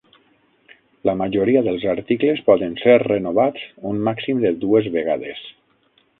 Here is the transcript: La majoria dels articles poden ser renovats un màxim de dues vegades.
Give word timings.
La 1.09 1.13
majoria 1.19 1.61
dels 1.67 1.85
articles 1.93 2.41
poden 2.47 2.73
ser 2.85 2.97
renovats 3.05 3.69
un 3.91 4.01
màxim 4.09 4.43
de 4.47 4.55
dues 4.65 4.91
vegades. 4.99 5.47